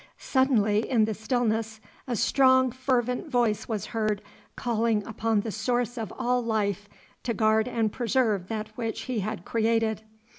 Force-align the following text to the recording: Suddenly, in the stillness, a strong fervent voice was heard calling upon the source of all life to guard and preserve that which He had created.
Suddenly, 0.17 0.89
in 0.89 1.05
the 1.05 1.13
stillness, 1.13 1.79
a 2.07 2.15
strong 2.15 2.71
fervent 2.71 3.29
voice 3.29 3.67
was 3.67 3.85
heard 3.85 4.23
calling 4.55 5.05
upon 5.05 5.41
the 5.41 5.51
source 5.51 5.95
of 5.95 6.11
all 6.17 6.41
life 6.43 6.89
to 7.21 7.35
guard 7.35 7.67
and 7.67 7.91
preserve 7.93 8.47
that 8.47 8.69
which 8.75 9.01
He 9.01 9.19
had 9.19 9.45
created. 9.45 10.01